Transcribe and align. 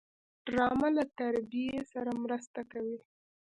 ډرامه 0.45 0.87
له 0.97 1.03
تربیې 1.17 1.71
سره 1.93 2.11
مرسته 2.23 2.61
کوي 2.71 2.97